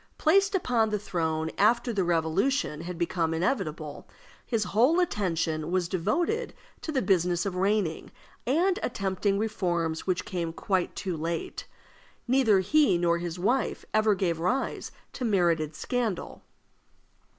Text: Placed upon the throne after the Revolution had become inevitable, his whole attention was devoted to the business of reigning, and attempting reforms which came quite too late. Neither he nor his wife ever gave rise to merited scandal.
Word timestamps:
Placed 0.17 0.55
upon 0.55 0.89
the 0.89 0.97
throne 0.97 1.51
after 1.59 1.93
the 1.93 2.03
Revolution 2.03 2.81
had 2.81 2.97
become 2.97 3.35
inevitable, 3.35 4.07
his 4.43 4.63
whole 4.63 4.99
attention 4.99 5.69
was 5.69 5.87
devoted 5.87 6.55
to 6.81 6.91
the 6.91 7.03
business 7.03 7.45
of 7.45 7.53
reigning, 7.55 8.11
and 8.47 8.79
attempting 8.81 9.37
reforms 9.37 10.07
which 10.07 10.25
came 10.25 10.53
quite 10.53 10.95
too 10.95 11.15
late. 11.15 11.67
Neither 12.27 12.61
he 12.61 12.97
nor 12.97 13.19
his 13.19 13.37
wife 13.37 13.85
ever 13.93 14.15
gave 14.15 14.39
rise 14.39 14.91
to 15.13 15.23
merited 15.23 15.75
scandal. 15.75 16.41